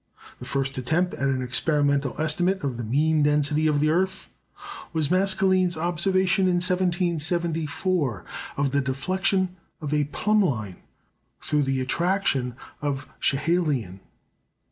The 0.39 0.45
first 0.45 0.79
attempt 0.79 1.13
at 1.13 1.27
an 1.29 1.43
experimental 1.43 2.19
estimate 2.19 2.63
of 2.63 2.77
the 2.77 2.83
"mean 2.83 3.21
density" 3.21 3.67
of 3.67 3.79
the 3.79 3.91
earth 3.91 4.29
was 4.93 5.11
Maskelyne's 5.11 5.77
observation 5.77 6.45
in 6.47 6.55
1774 6.55 8.25
of 8.57 8.71
the 8.71 8.81
deflection 8.81 9.57
of 9.79 9.93
a 9.93 10.05
plumb 10.05 10.41
line 10.41 10.81
through 11.39 11.61
the 11.61 11.81
attraction 11.81 12.55
of 12.81 13.07
Schehallien. 13.19 13.99